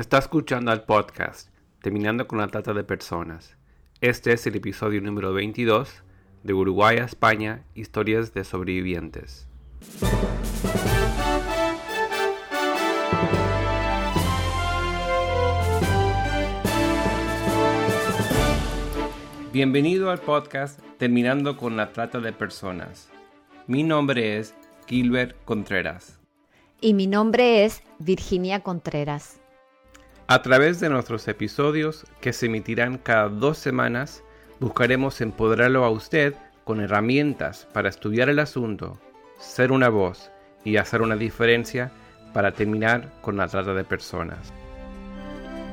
Está 0.00 0.16
escuchando 0.16 0.70
al 0.70 0.84
podcast 0.84 1.50
Terminando 1.82 2.26
con 2.26 2.38
la 2.38 2.48
Trata 2.48 2.72
de 2.72 2.84
Personas. 2.84 3.58
Este 4.00 4.32
es 4.32 4.46
el 4.46 4.56
episodio 4.56 5.02
número 5.02 5.34
22 5.34 6.02
de 6.42 6.54
Uruguay 6.54 6.96
a 6.96 7.04
España, 7.04 7.64
Historias 7.74 8.32
de 8.32 8.44
Sobrevivientes. 8.44 9.46
Bienvenido 19.52 20.10
al 20.10 20.20
podcast 20.20 20.80
Terminando 20.96 21.58
con 21.58 21.76
la 21.76 21.92
Trata 21.92 22.20
de 22.20 22.32
Personas. 22.32 23.10
Mi 23.66 23.82
nombre 23.82 24.38
es 24.38 24.54
Gilbert 24.86 25.36
Contreras. 25.44 26.18
Y 26.80 26.94
mi 26.94 27.06
nombre 27.06 27.66
es 27.66 27.82
Virginia 27.98 28.60
Contreras. 28.60 29.39
A 30.30 30.42
través 30.42 30.78
de 30.78 30.88
nuestros 30.88 31.26
episodios, 31.26 32.06
que 32.20 32.32
se 32.32 32.46
emitirán 32.46 32.98
cada 32.98 33.28
dos 33.28 33.58
semanas, 33.58 34.22
buscaremos 34.60 35.20
empoderarlo 35.20 35.84
a 35.84 35.90
usted 35.90 36.36
con 36.62 36.80
herramientas 36.80 37.66
para 37.72 37.88
estudiar 37.88 38.28
el 38.28 38.38
asunto, 38.38 39.00
ser 39.40 39.72
una 39.72 39.88
voz 39.88 40.30
y 40.64 40.76
hacer 40.76 41.02
una 41.02 41.16
diferencia 41.16 41.90
para 42.32 42.52
terminar 42.52 43.10
con 43.22 43.38
la 43.38 43.48
trata 43.48 43.74
de 43.74 43.82
personas. 43.82 44.52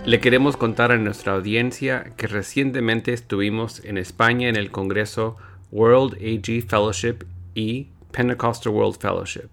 Le 0.08 0.20
queremos 0.20 0.58
contar 0.58 0.92
a 0.92 0.98
nuestra 0.98 1.34
audiencia 1.34 2.14
que 2.18 2.26
recientemente 2.26 3.14
estuvimos 3.14 3.86
en 3.86 4.00
España 4.00 4.50
en 4.50 4.56
el 4.56 4.72
Congreso 4.72 5.38
World 5.72 6.16
AG 6.16 6.68
Fellowship 6.68 7.26
y 7.54 7.90
Pentecostal 8.12 8.74
World 8.74 9.00
Fellowship, 9.00 9.50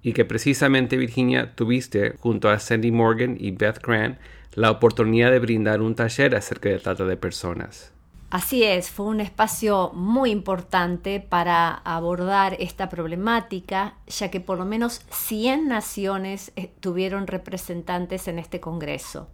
y 0.00 0.12
que 0.12 0.24
precisamente 0.24 0.96
Virginia 0.96 1.56
tuviste 1.56 2.14
junto 2.20 2.50
a 2.50 2.60
Sandy 2.60 2.92
Morgan 2.92 3.36
y 3.40 3.50
Beth 3.50 3.82
Grant 3.82 4.16
la 4.54 4.70
oportunidad 4.70 5.30
de 5.30 5.38
brindar 5.38 5.82
un 5.82 5.94
taller 5.94 6.34
acerca 6.34 6.68
de 6.68 6.78
trata 6.78 7.04
de 7.04 7.16
personas. 7.16 7.92
Así 8.30 8.64
es, 8.64 8.90
fue 8.90 9.06
un 9.06 9.20
espacio 9.20 9.92
muy 9.94 10.30
importante 10.30 11.20
para 11.20 11.72
abordar 11.72 12.56
esta 12.58 12.88
problemática, 12.88 13.94
ya 14.08 14.30
que 14.30 14.40
por 14.40 14.58
lo 14.58 14.64
menos 14.64 15.02
100 15.10 15.68
naciones 15.68 16.50
eh, 16.56 16.70
tuvieron 16.80 17.28
representantes 17.28 18.26
en 18.26 18.40
este 18.40 18.58
Congreso. 18.58 19.28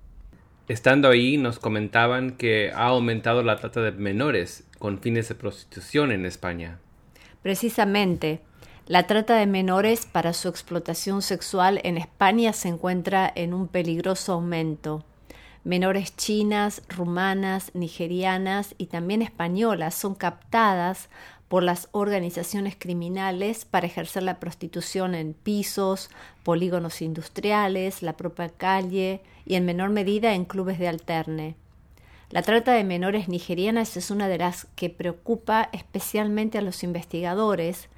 Estando 0.68 1.08
ahí 1.08 1.38
nos 1.38 1.58
comentaban 1.58 2.32
que 2.32 2.72
ha 2.72 2.88
aumentado 2.88 3.42
la 3.42 3.56
trata 3.56 3.80
de 3.80 3.92
menores 3.92 4.64
con 4.78 5.00
fines 5.00 5.28
de 5.28 5.34
prostitución 5.34 6.12
en 6.12 6.26
España. 6.26 6.78
Precisamente, 7.42 8.41
la 8.86 9.06
trata 9.06 9.36
de 9.36 9.46
menores 9.46 10.04
para 10.04 10.32
su 10.32 10.48
explotación 10.48 11.22
sexual 11.22 11.80
en 11.84 11.96
España 11.96 12.52
se 12.52 12.68
encuentra 12.68 13.32
en 13.34 13.54
un 13.54 13.66
peligroso 13.66 14.34
aumento. 14.34 15.04
Menores 15.62 16.16
chinas, 16.16 16.83
rumanas, 16.89 17.70
nigerianas 17.75 18.75
y 18.78 18.86
también 18.86 19.20
españolas 19.20 19.94
son 19.94 20.14
captadas 20.14 21.11
por 21.48 21.62
las 21.62 21.89
organizaciones 21.92 22.77
criminales 22.78 23.66
para 23.66 23.86
ejercer 23.86 24.22
la 24.22 24.41
prostitución 24.41 25.14
en 25.14 25.34
pisos, 25.34 26.08
polígonos 26.44 27.03
industriales, 27.03 28.03
la 28.03 28.16
propia 28.16 28.48
calle 28.48 29.20
y 29.44 29.56
en 29.56 29.66
menor 29.66 29.91
medida 29.91 30.33
en 30.33 30.47
clubes 30.47 30.78
de 30.78 30.88
alterne. 30.88 31.56
La 32.31 32.42
trata 32.42 32.72
de 32.72 32.84
menores 32.84 33.28
nigerianas 33.28 33.97
es 33.97 34.11
una 34.11 34.28
de 34.28 34.38
las 34.38 34.66
que 34.77 34.88
preocupa 34.88 35.69
especialmente 35.72 36.56
a 36.56 36.62
los 36.62 36.84
investigadores 36.84 37.88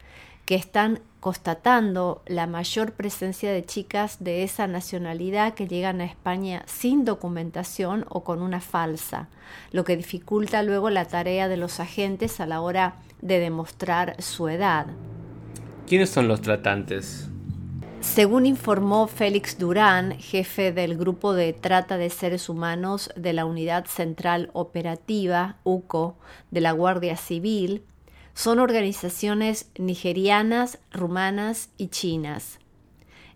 que 0.45 0.55
están 0.55 1.01
constatando 1.21 2.23
la 2.27 2.49
mayor 2.49 2.93
presencia 2.93 3.53
de 3.53 3.65
chicas 3.65 4.17
de 4.25 4.43
esa 4.43 4.67
nacionalidad 4.67 5.55
que 5.55 5.69
llegan 5.69 6.01
a 6.01 6.05
España 6.05 6.65
sin 6.67 7.05
documentación 7.05 8.05
o 8.09 8.25
con 8.25 8.43
una 8.43 8.61
falsa, 8.61 9.29
lo 9.71 9.85
que 9.85 9.97
dificulta 9.97 10.65
luego 10.65 10.91
la 10.91 11.05
tarea 11.05 11.47
de 11.47 11.57
los 11.57 11.79
agentes 11.79 12.41
a 12.41 12.47
la 12.47 12.61
hora 12.61 12.97
de 13.21 13.39
demostrar 13.39 14.21
su 14.21 14.49
edad. 14.49 14.87
¿Quiénes 15.87 16.11
son 16.11 16.27
los 16.27 16.41
tratantes? 16.41 17.29
Según 18.01 18.47
informó 18.47 19.07
Félix 19.07 19.59
Durán, 19.59 20.19
jefe 20.19 20.73
del 20.73 20.99
Grupo 20.99 21.35
de 21.35 21.53
Trata 21.53 21.99
de 21.99 22.11
Seres 22.11 22.49
Humanos 22.49 23.11
de 23.15 23.33
la 23.33 23.45
Unidad 23.45 23.87
Central 23.87 24.51
Operativa, 24.55 25.59
UCO, 25.63 26.17
de 26.51 26.61
la 26.63 26.73
Guardia 26.73 27.17
Civil, 27.17 27.85
son 28.35 28.59
organizaciones 28.59 29.67
nigerianas, 29.79 30.79
rumanas 30.91 31.69
y 31.77 31.89
chinas. 31.89 32.59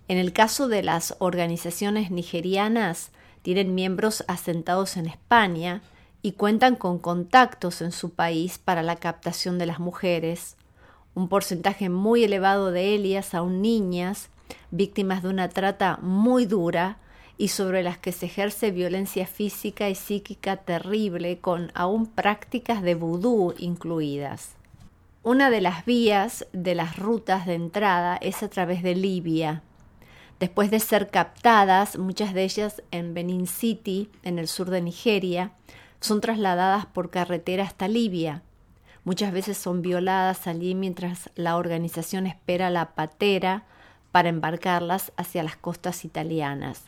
En 0.08 0.18
el 0.18 0.32
caso 0.32 0.68
de 0.68 0.82
las 0.82 1.16
organizaciones 1.18 2.10
nigerianas, 2.10 3.10
tienen 3.42 3.74
miembros 3.74 4.24
asentados 4.28 4.96
en 4.96 5.06
España 5.06 5.82
y 6.22 6.32
cuentan 6.32 6.76
con 6.76 6.98
contactos 6.98 7.80
en 7.82 7.92
su 7.92 8.10
país 8.10 8.58
para 8.58 8.82
la 8.82 8.96
captación 8.96 9.58
de 9.58 9.66
las 9.66 9.78
mujeres. 9.78 10.56
Un 11.14 11.28
porcentaje 11.28 11.88
muy 11.88 12.24
elevado 12.24 12.72
de 12.72 12.94
ellas, 12.94 13.34
aún 13.34 13.62
niñas, 13.62 14.30
víctimas 14.70 15.22
de 15.22 15.28
una 15.28 15.48
trata 15.48 15.98
muy 16.02 16.46
dura 16.46 16.98
y 17.38 17.48
sobre 17.48 17.82
las 17.82 17.98
que 17.98 18.12
se 18.12 18.26
ejerce 18.26 18.70
violencia 18.70 19.26
física 19.26 19.88
y 19.88 19.94
psíquica 19.94 20.56
terrible, 20.56 21.38
con 21.38 21.70
aún 21.74 22.06
prácticas 22.06 22.82
de 22.82 22.94
vudú 22.94 23.54
incluidas. 23.58 24.55
Una 25.26 25.50
de 25.50 25.60
las 25.60 25.84
vías 25.84 26.46
de 26.52 26.76
las 26.76 27.00
rutas 27.00 27.46
de 27.46 27.54
entrada 27.54 28.16
es 28.16 28.44
a 28.44 28.48
través 28.48 28.84
de 28.84 28.94
Libia. 28.94 29.64
Después 30.38 30.70
de 30.70 30.78
ser 30.78 31.08
captadas, 31.10 31.98
muchas 31.98 32.32
de 32.32 32.44
ellas 32.44 32.80
en 32.92 33.12
Benin 33.12 33.48
City, 33.48 34.08
en 34.22 34.38
el 34.38 34.46
sur 34.46 34.70
de 34.70 34.80
Nigeria, 34.80 35.50
son 35.98 36.20
trasladadas 36.20 36.86
por 36.86 37.10
carretera 37.10 37.64
hasta 37.64 37.88
Libia. 37.88 38.44
Muchas 39.02 39.32
veces 39.32 39.58
son 39.58 39.82
violadas 39.82 40.46
allí 40.46 40.76
mientras 40.76 41.28
la 41.34 41.56
organización 41.56 42.28
espera 42.28 42.70
la 42.70 42.94
patera 42.94 43.64
para 44.12 44.28
embarcarlas 44.28 45.10
hacia 45.16 45.42
las 45.42 45.56
costas 45.56 46.04
italianas. 46.04 46.84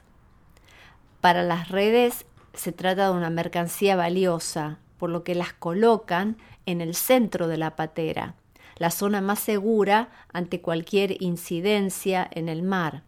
Para 1.20 1.42
las 1.42 1.70
redes 1.70 2.24
se 2.54 2.70
trata 2.70 3.10
de 3.10 3.16
una 3.16 3.30
mercancía 3.30 3.96
valiosa, 3.96 4.78
por 4.96 5.10
lo 5.10 5.24
que 5.24 5.34
las 5.34 5.54
colocan 5.54 6.36
en 6.68 6.82
el 6.82 6.94
centro 6.94 7.48
de 7.48 7.56
la 7.56 7.76
patera, 7.76 8.34
la 8.76 8.90
zona 8.90 9.22
más 9.22 9.38
segura 9.38 10.10
ante 10.32 10.60
cualquier 10.60 11.22
incidencia 11.22 12.28
en 12.30 12.50
el 12.50 12.62
mar. 12.62 13.04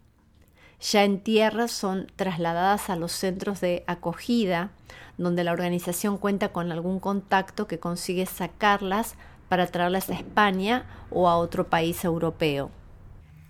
Ya 0.81 1.03
en 1.03 1.19
tierra 1.19 1.67
son 1.67 2.07
trasladadas 2.15 2.89
a 2.89 2.95
los 2.95 3.11
centros 3.11 3.61
de 3.61 3.83
acogida, 3.85 4.71
donde 5.19 5.43
la 5.43 5.51
organización 5.51 6.17
cuenta 6.17 6.49
con 6.49 6.71
algún 6.71 6.99
contacto 6.99 7.67
que 7.67 7.79
consigue 7.79 8.25
sacarlas 8.25 9.13
para 9.47 9.67
traerlas 9.67 10.09
a 10.09 10.15
España 10.15 10.85
o 11.11 11.29
a 11.29 11.37
otro 11.37 11.69
país 11.69 12.03
europeo. 12.03 12.71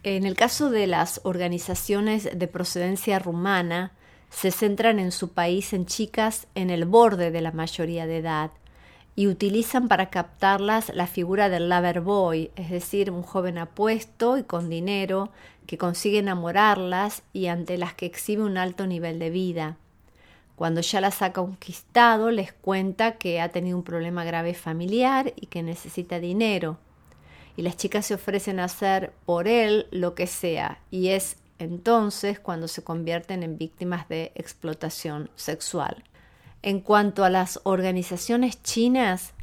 En 0.04 0.26
el 0.26 0.36
caso 0.36 0.70
de 0.70 0.88
las 0.88 1.22
organizaciones 1.24 2.38
de 2.38 2.48
procedencia 2.48 3.18
rumana, 3.18 3.94
se 4.30 4.52
centran 4.52 5.00
en 5.00 5.14
su 5.14 5.30
país 5.30 5.72
en 5.72 5.86
chicas 5.86 6.48
en 6.54 6.70
el 6.70 6.84
borde 6.84 7.32
de 7.32 7.42
la 7.42 7.52
mayoría 7.54 8.08
de 8.08 8.18
edad, 8.18 8.52
y 9.16 9.28
utilizan 9.28 9.88
para 9.88 10.10
captarlas 10.10 10.90
la 10.94 11.08
figura 11.08 11.50
del 11.50 11.70
lover 11.70 12.02
boy, 12.02 12.52
es 12.56 12.70
decir, 12.70 13.12
un 13.12 13.24
joven 13.24 13.58
apuesto 13.58 14.38
y 14.38 14.44
con 14.44 14.70
dinero 14.70 15.32
que 15.68 15.78
consigue 15.78 16.20
enamorarlas 16.20 17.24
y 17.34 17.48
ante 17.48 17.78
las 17.78 17.94
que 17.94 18.06
exhibe 18.06 18.44
un 18.44 18.58
alto 18.58 18.88
nivel 18.88 19.20
de 19.20 19.30
vida. 19.30 19.78
Cuando 20.56 20.82
ya 20.82 21.02
las 21.02 21.22
ha 21.22 21.34
conquistado, 21.34 22.30
les 22.30 22.54
cuenta 22.54 23.14
que 23.18 23.42
ha 23.42 23.50
tenido 23.50 23.78
un 23.78 23.84
problema 23.84 24.24
grave 24.24 24.54
familiar 24.54 25.34
y 25.36 25.48
que 25.48 25.64
necesita 25.64 26.20
dinero. 26.20 26.78
Y 27.58 27.64
las 27.64 27.78
chicas 27.78 28.06
se 28.06 28.14
ofrecen 28.14 28.60
a 28.60 28.66
hacer 28.66 29.12
por 29.26 29.48
él 29.48 29.88
lo 29.92 30.14
que 30.16 30.28
sea, 30.28 30.80
y 30.90 31.10
es 31.10 31.38
entonces 31.60 32.40
cuando 32.40 32.68
se 32.68 32.84
convierten 32.84 33.44
en 33.44 33.58
víctimas 33.58 34.08
de 34.08 34.32
explotación 34.36 35.30
sexual. 35.36 36.04
En 36.64 36.80
cuanto 36.80 37.24
a 37.24 37.30
las 37.32 37.60
organizaciones 37.64 38.62
chinas, 38.62 39.34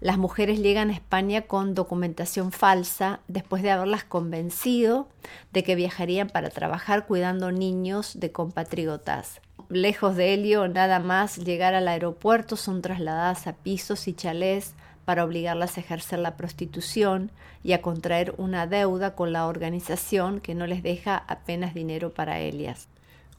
las 0.00 0.18
mujeres 0.18 0.60
llegan 0.60 0.90
a 0.90 0.92
España 0.92 1.42
con 1.42 1.74
documentación 1.74 2.52
falsa 2.52 3.20
después 3.28 3.62
de 3.62 3.70
haberlas 3.70 4.04
convencido 4.04 5.08
de 5.54 5.62
que 5.62 5.74
viajarían 5.74 6.28
para 6.28 6.50
trabajar 6.50 7.06
cuidando 7.06 7.50
niños 7.50 8.20
de 8.20 8.30
compatriotas. 8.30 9.40
Lejos 9.70 10.16
de 10.16 10.34
ello, 10.34 10.68
nada 10.68 11.00
más 11.00 11.38
llegar 11.38 11.74
al 11.74 11.88
aeropuerto 11.88 12.56
son 12.56 12.82
trasladadas 12.82 13.46
a 13.46 13.54
pisos 13.54 14.06
y 14.06 14.12
chalés 14.12 14.74
para 15.06 15.24
obligarlas 15.24 15.78
a 15.78 15.80
ejercer 15.80 16.18
la 16.18 16.36
prostitución 16.36 17.30
y 17.64 17.72
a 17.72 17.80
contraer 17.80 18.34
una 18.36 18.66
deuda 18.66 19.14
con 19.14 19.32
la 19.32 19.46
organización 19.46 20.40
que 20.40 20.54
no 20.54 20.66
les 20.66 20.82
deja 20.82 21.16
apenas 21.26 21.72
dinero 21.72 22.12
para 22.12 22.38
ellas. 22.38 22.88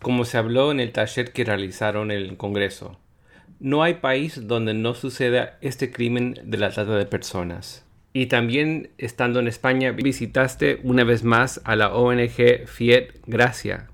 Como 0.01 0.25
se 0.25 0.38
habló 0.38 0.72
en 0.72 0.80
el 0.80 0.92
taller 0.92 1.33
que 1.33 1.44
realizaron 1.44 2.12
en 2.12 2.18
el 2.18 2.38
Congreso, 2.38 2.98
no 3.59 3.83
hay 3.83 3.95
país 3.95 4.48
donde 4.48 4.74
no 4.74 4.94
suceda 4.94 5.57
este 5.62 5.92
crimen 5.92 6.36
de 6.44 6.57
la 6.57 6.69
trata 6.69 6.95
de 6.95 7.06
personas. 7.06 7.86
Y 8.13 8.27
también, 8.27 8.92
estando 8.98 9.39
en 9.39 9.48
España, 9.48 9.92
visitaste 9.92 10.80
una 10.83 11.04
vez 11.04 11.24
más 11.24 11.62
a 11.65 11.75
la 11.75 11.94
ONG 11.94 12.65
Fiat 12.65 13.09
Gracia. 13.25 13.89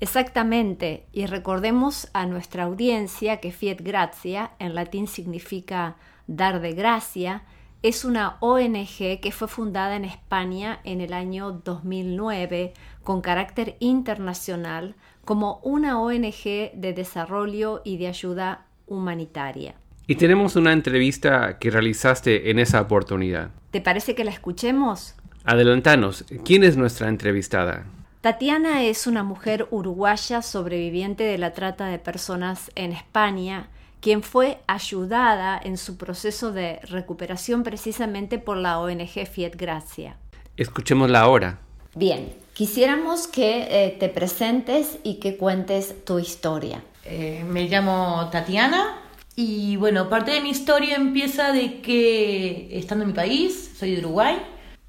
Exactamente, 0.00 1.04
y 1.12 1.26
recordemos 1.26 2.08
a 2.14 2.26
nuestra 2.26 2.64
audiencia 2.64 3.38
que 3.38 3.52
Fiat 3.52 3.80
Gracia, 3.80 4.52
en 4.58 4.74
latín 4.74 5.06
significa 5.06 5.96
dar 6.26 6.60
de 6.60 6.72
gracia, 6.72 7.42
es 7.82 8.04
una 8.04 8.36
ONG 8.40 9.20
que 9.20 9.32
fue 9.32 9.48
fundada 9.48 9.96
en 9.96 10.04
España 10.04 10.80
en 10.84 11.00
el 11.00 11.12
año 11.12 11.52
2009 11.64 12.72
con 13.02 13.20
carácter 13.20 13.76
internacional 13.80 14.96
como 15.24 15.60
una 15.62 16.00
ONG 16.00 16.72
de 16.74 16.92
desarrollo 16.94 17.82
y 17.84 17.96
de 17.96 18.08
ayuda 18.08 18.66
humanitaria. 18.90 19.76
Y 20.06 20.16
tenemos 20.16 20.56
una 20.56 20.74
entrevista 20.74 21.58
que 21.58 21.70
realizaste 21.70 22.50
en 22.50 22.58
esa 22.58 22.82
oportunidad. 22.82 23.50
¿Te 23.70 23.80
parece 23.80 24.14
que 24.14 24.24
la 24.24 24.32
escuchemos? 24.32 25.14
Adelantanos, 25.44 26.26
¿quién 26.44 26.64
es 26.64 26.76
nuestra 26.76 27.08
entrevistada? 27.08 27.86
Tatiana 28.20 28.82
es 28.82 29.06
una 29.06 29.22
mujer 29.22 29.66
uruguaya 29.70 30.42
sobreviviente 30.42 31.24
de 31.24 31.38
la 31.38 31.54
trata 31.54 31.86
de 31.86 31.98
personas 31.98 32.70
en 32.74 32.92
España, 32.92 33.70
quien 34.00 34.22
fue 34.22 34.58
ayudada 34.66 35.58
en 35.62 35.78
su 35.78 35.96
proceso 35.96 36.52
de 36.52 36.80
recuperación 36.82 37.62
precisamente 37.62 38.38
por 38.38 38.58
la 38.58 38.78
ONG 38.78 39.26
Fiat 39.26 39.54
Gracia. 39.56 40.16
Escuchémosla 40.56 41.20
ahora. 41.20 41.60
Bien, 41.94 42.34
quisiéramos 42.52 43.26
que 43.26 43.68
eh, 43.70 43.96
te 43.98 44.08
presentes 44.08 44.98
y 45.02 45.14
que 45.14 45.36
cuentes 45.36 46.04
tu 46.04 46.18
historia. 46.18 46.82
Eh, 47.04 47.44
me 47.46 47.68
llamo 47.68 48.28
Tatiana 48.30 48.98
y 49.34 49.76
bueno, 49.76 50.08
parte 50.08 50.32
de 50.32 50.40
mi 50.40 50.50
historia 50.50 50.96
empieza 50.96 51.52
de 51.52 51.80
que 51.80 52.68
estando 52.78 53.04
en 53.04 53.10
mi 53.10 53.14
país, 53.14 53.72
soy 53.78 53.92
de 53.94 54.00
Uruguay, 54.00 54.36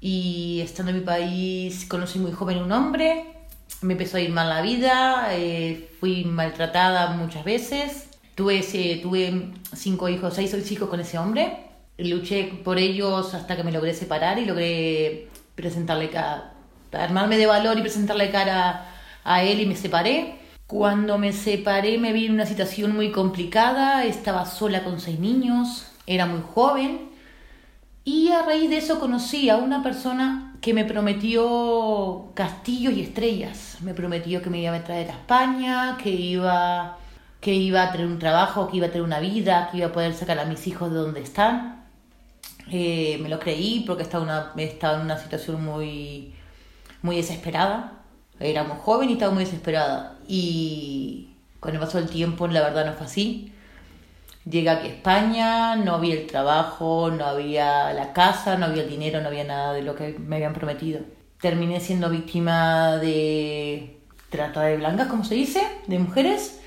y 0.00 0.60
estando 0.62 0.90
en 0.90 0.98
mi 0.98 1.04
país 1.04 1.86
conocí 1.88 2.18
muy 2.18 2.32
joven 2.32 2.58
un 2.58 2.72
hombre, 2.72 3.24
me 3.80 3.94
empezó 3.94 4.16
a 4.16 4.20
ir 4.20 4.30
mal 4.30 4.48
la 4.48 4.60
vida, 4.60 5.28
eh, 5.30 5.88
fui 6.00 6.24
maltratada 6.24 7.10
muchas 7.10 7.44
veces, 7.44 8.08
tuve, 8.34 8.58
ese, 8.58 8.96
tuve 9.02 9.52
cinco 9.74 10.08
hijos, 10.08 10.34
seis 10.34 10.52
hijos 10.70 10.88
con 10.88 11.00
ese 11.00 11.18
hombre, 11.18 11.56
luché 11.98 12.44
por 12.64 12.78
ellos 12.78 13.32
hasta 13.34 13.56
que 13.56 13.64
me 13.64 13.72
logré 13.72 13.94
separar 13.94 14.38
y 14.38 14.44
logré 14.44 15.28
presentarle 15.54 16.10
cara, 16.10 16.52
armarme 16.92 17.38
de 17.38 17.46
valor 17.46 17.78
y 17.78 17.82
presentarle 17.82 18.30
cara 18.30 18.88
a 19.24 19.42
él 19.44 19.60
y 19.60 19.66
me 19.66 19.76
separé. 19.76 20.41
Cuando 20.72 21.18
me 21.18 21.34
separé 21.34 21.98
me 21.98 22.14
vi 22.14 22.24
en 22.24 22.32
una 22.32 22.46
situación 22.46 22.96
muy 22.96 23.12
complicada, 23.12 24.06
estaba 24.06 24.46
sola 24.46 24.82
con 24.82 25.00
seis 25.00 25.20
niños, 25.20 25.84
era 26.06 26.24
muy 26.24 26.40
joven 26.54 27.10
y 28.04 28.30
a 28.30 28.40
raíz 28.40 28.70
de 28.70 28.78
eso 28.78 28.98
conocí 28.98 29.50
a 29.50 29.58
una 29.58 29.82
persona 29.82 30.56
que 30.62 30.72
me 30.72 30.86
prometió 30.86 32.30
castillos 32.32 32.94
y 32.94 33.02
estrellas. 33.02 33.76
Me 33.82 33.92
prometió 33.92 34.40
que 34.40 34.48
me 34.48 34.62
iba 34.62 34.74
a 34.74 34.82
traer 34.82 35.10
a 35.10 35.12
España, 35.12 35.98
que 36.02 36.08
iba, 36.08 36.96
que 37.42 37.52
iba 37.52 37.82
a 37.82 37.92
tener 37.92 38.06
un 38.06 38.18
trabajo, 38.18 38.70
que 38.70 38.78
iba 38.78 38.86
a 38.86 38.90
tener 38.90 39.04
una 39.04 39.20
vida, 39.20 39.68
que 39.70 39.76
iba 39.76 39.88
a 39.88 39.92
poder 39.92 40.14
sacar 40.14 40.38
a 40.38 40.46
mis 40.46 40.66
hijos 40.66 40.90
de 40.90 40.96
donde 40.96 41.20
están. 41.20 41.84
Eh, 42.70 43.18
me 43.22 43.28
lo 43.28 43.38
creí 43.40 43.84
porque 43.86 44.04
estaba, 44.04 44.24
una, 44.24 44.52
estaba 44.56 44.96
en 44.96 45.02
una 45.02 45.18
situación 45.18 45.62
muy, 45.62 46.32
muy 47.02 47.16
desesperada. 47.16 47.98
Era 48.40 48.64
muy 48.64 48.78
joven 48.80 49.10
y 49.10 49.12
estaba 49.12 49.34
muy 49.34 49.44
desesperada. 49.44 50.16
Y 50.26 51.30
con 51.60 51.74
el 51.74 51.80
paso 51.80 51.98
del 51.98 52.08
tiempo, 52.08 52.46
la 52.48 52.60
verdad, 52.60 52.86
no 52.86 52.92
fue 52.94 53.06
así. 53.06 53.52
Llegué 54.44 54.70
aquí 54.70 54.88
a 54.88 54.90
España, 54.90 55.76
no 55.76 55.94
había 55.94 56.14
el 56.14 56.26
trabajo, 56.26 57.10
no 57.10 57.24
había 57.24 57.92
la 57.92 58.12
casa, 58.12 58.56
no 58.56 58.66
había 58.66 58.82
el 58.82 58.88
dinero, 58.88 59.20
no 59.20 59.28
había 59.28 59.44
nada 59.44 59.72
de 59.72 59.82
lo 59.82 59.94
que 59.94 60.18
me 60.18 60.36
habían 60.36 60.52
prometido. 60.52 61.00
Terminé 61.40 61.80
siendo 61.80 62.10
víctima 62.10 62.96
de 62.96 64.00
trata 64.30 64.62
de 64.62 64.78
blancas, 64.78 65.06
como 65.06 65.24
se 65.24 65.36
dice, 65.36 65.62
de 65.86 65.98
mujeres. 65.98 66.58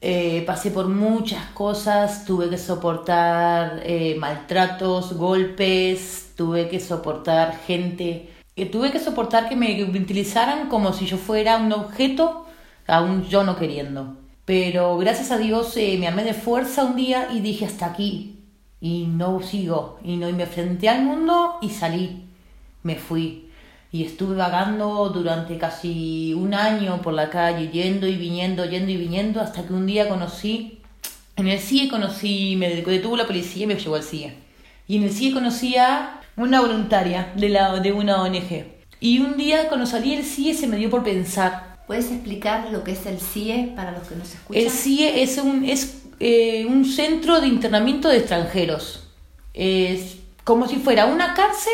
Eh, 0.00 0.44
pasé 0.46 0.70
por 0.70 0.88
muchas 0.88 1.44
cosas, 1.50 2.24
tuve 2.24 2.48
que 2.48 2.56
soportar 2.56 3.82
eh, 3.84 4.16
maltratos, 4.18 5.12
golpes, 5.12 6.32
tuve 6.36 6.70
que 6.70 6.80
soportar 6.80 7.58
gente, 7.66 8.30
que 8.56 8.64
tuve 8.64 8.90
que 8.92 8.98
soportar 8.98 9.50
que 9.50 9.56
me 9.56 9.84
utilizaran 9.84 10.70
como 10.70 10.94
si 10.94 11.04
yo 11.04 11.18
fuera 11.18 11.58
un 11.58 11.70
objeto, 11.72 12.46
aún 12.90 13.24
yo 13.24 13.44
no 13.44 13.56
queriendo. 13.56 14.16
Pero 14.44 14.98
gracias 14.98 15.30
a 15.30 15.38
Dios 15.38 15.76
eh, 15.76 15.96
me 15.98 16.08
armé 16.08 16.24
de 16.24 16.34
fuerza 16.34 16.84
un 16.84 16.96
día 16.96 17.28
y 17.32 17.40
dije 17.40 17.64
hasta 17.64 17.86
aquí. 17.86 18.40
Y 18.80 19.04
no 19.04 19.40
sigo. 19.42 19.98
Y, 20.02 20.16
no, 20.16 20.28
y 20.28 20.32
me 20.32 20.44
enfrenté 20.44 20.88
al 20.88 21.02
mundo 21.02 21.58
y 21.62 21.70
salí. 21.70 22.24
Me 22.82 22.96
fui. 22.96 23.50
Y 23.92 24.04
estuve 24.04 24.36
vagando 24.36 25.08
durante 25.08 25.58
casi 25.58 26.32
un 26.34 26.54
año 26.54 27.02
por 27.02 27.12
la 27.12 27.28
calle, 27.28 27.70
yendo 27.70 28.06
y 28.06 28.16
viniendo, 28.16 28.64
yendo 28.64 28.90
y 28.92 28.96
viniendo, 28.96 29.40
hasta 29.40 29.66
que 29.66 29.72
un 29.72 29.86
día 29.86 30.08
conocí, 30.08 30.80
en 31.36 31.48
el 31.48 31.58
CIE 31.58 31.88
conocí, 31.88 32.54
me 32.56 32.68
detuvo 32.68 33.16
la 33.16 33.26
policía 33.26 33.64
y 33.64 33.66
me 33.66 33.76
llevó 33.76 33.96
al 33.96 34.02
CIE. 34.02 34.34
Y 34.86 34.96
en 34.96 35.04
el 35.04 35.10
CIE 35.10 35.32
conocí 35.32 35.76
a 35.76 36.20
una 36.36 36.60
voluntaria 36.60 37.32
de, 37.34 37.48
la, 37.48 37.80
de 37.80 37.92
una 37.92 38.22
ONG. 38.22 38.64
Y 39.00 39.18
un 39.20 39.36
día 39.36 39.68
cuando 39.68 39.86
salí 39.86 40.14
del 40.14 40.24
CIE 40.24 40.54
se 40.54 40.66
me 40.66 40.76
dio 40.76 40.90
por 40.90 41.02
pensar, 41.02 41.69
¿Puedes 41.90 42.12
explicar 42.12 42.70
lo 42.70 42.84
que 42.84 42.92
es 42.92 43.04
el 43.06 43.18
CIE 43.18 43.72
para 43.74 43.90
los 43.90 44.06
que 44.06 44.14
nos 44.14 44.32
escuchan? 44.32 44.62
El 44.62 44.70
CIE 44.70 45.24
es 45.24 45.38
un, 45.38 45.64
es, 45.64 46.02
eh, 46.20 46.64
un 46.64 46.84
centro 46.84 47.40
de 47.40 47.48
internamiento 47.48 48.08
de 48.08 48.18
extranjeros. 48.18 49.08
Es 49.54 50.18
como 50.44 50.68
si 50.68 50.76
fuera 50.76 51.06
una 51.06 51.34
cárcel 51.34 51.72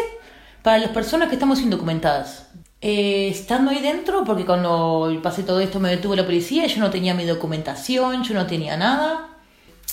para 0.63 0.79
las 0.79 0.89
personas 0.89 1.29
que 1.29 1.35
estamos 1.35 1.61
indocumentadas. 1.61 2.47
Eh, 2.81 3.29
estando 3.29 3.71
ahí 3.71 3.83
dentro, 3.83 4.25
porque 4.25 4.47
cuando 4.47 5.21
pasé 5.23 5.43
todo 5.43 5.61
esto 5.61 5.81
me 5.81 5.91
detuvo 5.91 6.17
la 6.17 6.25
policía, 6.25 6.67
yo 6.67 6.81
no 6.81 6.89
tenía 6.89 7.13
mi 7.13 7.27
documentación, 7.27 8.25
yo 8.25 8.33
no 8.33 8.47
tenía 8.47 8.79
nada. 8.79 9.29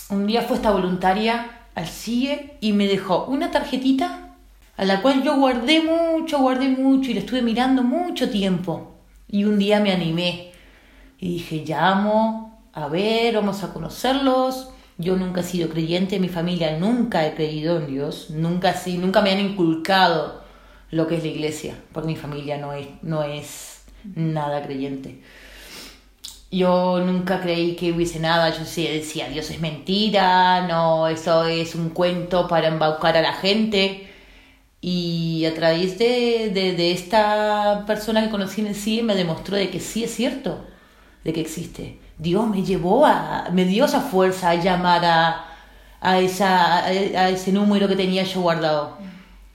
Un 0.09 0.25
día 0.25 0.43
fue 0.43 0.55
esta 0.55 0.71
voluntaria 0.71 1.63
al 1.75 1.89
CIE 1.89 2.59
y 2.61 2.71
me 2.71 2.87
dejó 2.87 3.25
una 3.25 3.51
tarjetita 3.51 4.35
a 4.77 4.85
la 4.85 5.01
cual 5.01 5.21
yo 5.21 5.35
guardé 5.35 5.81
mucho, 5.81 6.39
guardé 6.39 6.69
mucho 6.69 7.11
y 7.11 7.15
la 7.15 7.19
estuve 7.19 7.41
mirando 7.41 7.83
mucho 7.83 8.29
tiempo. 8.29 8.92
Y 9.33 9.45
un 9.45 9.57
día 9.57 9.79
me 9.79 9.91
animé 9.91 10.51
y 11.17 11.29
dije, 11.29 11.63
llamo, 11.65 12.61
a 12.71 12.87
ver, 12.87 13.33
vamos 13.33 13.63
a 13.63 13.73
conocerlos. 13.73 14.69
Yo 14.99 15.15
nunca 15.15 15.41
he 15.41 15.43
sido 15.43 15.69
creyente, 15.69 16.19
mi 16.19 16.29
familia 16.29 16.77
nunca 16.77 17.25
he 17.25 17.33
creído 17.33 17.77
en 17.77 17.87
Dios, 17.87 18.29
nunca, 18.29 18.75
sí, 18.75 18.99
nunca 18.99 19.23
me 19.23 19.31
han 19.31 19.39
inculcado 19.39 20.43
lo 20.91 21.07
que 21.07 21.17
es 21.17 21.23
la 21.23 21.29
iglesia, 21.29 21.73
porque 21.93 22.09
mi 22.09 22.15
familia 22.15 22.59
no 22.59 22.73
es, 22.73 22.85
no 23.01 23.23
es 23.23 23.85
nada 24.13 24.61
creyente. 24.61 25.19
Yo 26.51 26.99
nunca 27.03 27.41
creí 27.41 27.75
que 27.75 27.91
hubiese 27.91 28.19
nada, 28.19 28.51
yo 28.51 28.59
decía, 28.59 29.29
Dios 29.29 29.49
es 29.49 29.59
mentira, 29.59 30.67
no, 30.67 31.07
eso 31.07 31.45
es 31.45 31.73
un 31.73 31.89
cuento 31.89 32.47
para 32.47 32.67
embaucar 32.67 33.17
a 33.17 33.23
la 33.23 33.33
gente. 33.33 34.12
Y 34.85 35.45
a 35.45 35.53
través 35.53 35.97
de, 35.97 36.51
de, 36.53 36.91
esta 36.91 37.85
persona 37.87 38.21
que 38.21 38.29
conocí 38.29 38.59
en 38.59 38.67
el 38.67 38.75
CIE 38.75 39.01
me 39.01 39.15
demostró 39.15 39.55
de 39.55 39.69
que 39.69 39.79
sí 39.79 40.03
es 40.03 40.13
cierto, 40.13 40.65
de 41.23 41.31
que 41.31 41.39
existe. 41.39 41.99
Dios 42.17 42.49
me 42.49 42.63
llevó 42.63 43.05
a, 43.05 43.47
me 43.53 43.63
dio 43.63 43.85
esa 43.85 44.01
fuerza 44.01 44.49
a 44.49 44.55
llamar 44.55 45.05
a, 45.05 45.45
a, 46.01 46.19
esa, 46.19 46.83
a 46.83 47.29
ese 47.29 47.53
número 47.53 47.87
que 47.87 47.95
tenía 47.95 48.23
yo 48.23 48.41
guardado. 48.41 48.97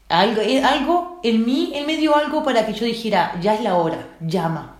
Algo, 0.08 0.40
eh, 0.40 0.64
algo 0.64 1.20
en 1.22 1.44
mí, 1.44 1.72
él 1.74 1.84
me 1.84 1.98
dio 1.98 2.16
algo 2.16 2.42
para 2.42 2.64
que 2.64 2.72
yo 2.72 2.86
dijera, 2.86 3.38
ya 3.42 3.52
es 3.52 3.60
la 3.60 3.74
hora, 3.74 4.08
llama. 4.20 4.76